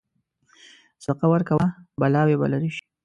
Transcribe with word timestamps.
صدقه 1.03 1.25
ورکوه، 1.31 1.67
بلاوې 2.01 2.35
به 2.39 2.47
لرې 2.53 2.71
شي. 2.75 2.83